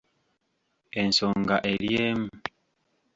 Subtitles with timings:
[1.01, 2.29] Ensonga eri emu.